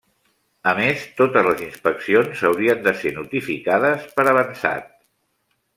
A 0.69 0.71
més, 0.79 1.03
totes 1.19 1.45
les 1.49 1.61
inspeccions 1.65 2.41
haurien 2.49 2.83
de 2.89 2.97
ser 3.03 3.15
notificades 3.21 4.09
per 4.19 4.27
avançat. 4.35 4.93